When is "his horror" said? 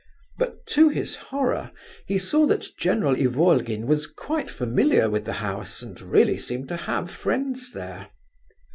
0.89-1.69